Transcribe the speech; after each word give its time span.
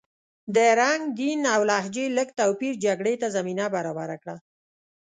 د 0.55 0.57
رنګ، 0.79 1.01
دین 1.19 1.39
او 1.53 1.61
لهجې 1.69 2.05
لږ 2.17 2.29
توپیر 2.39 2.73
جګړې 2.85 3.13
ته 3.21 3.27
زمینه 3.35 3.65
برابره 3.75 4.15
کړه. 4.21 4.35